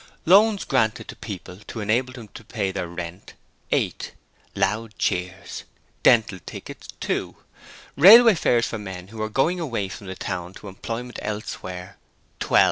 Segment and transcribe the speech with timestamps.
[0.25, 3.35] Loans granted to people to enable them to pay their rent,
[3.71, 4.13] 8.
[4.55, 5.63] (Loud cheers.)
[6.01, 7.35] Dental tickets, 2.
[7.95, 11.97] Railway fares for men who were going away from the town to employment elsewhere,
[12.39, 12.59] 12.